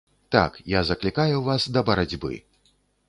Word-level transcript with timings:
Так, 0.35 0.55
я 0.77 0.81
заклікаю 0.89 1.43
вас 1.49 1.67
да 1.77 1.85
барацьбы. 1.91 2.33